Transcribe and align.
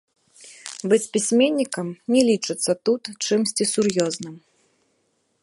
Быць 0.93 1.09
пісьменнікам 1.17 1.87
не 2.15 2.21
лічыцца 2.31 2.71
тут 2.89 3.03
чымсьці 3.27 3.63
сур'ёзным. 3.75 4.35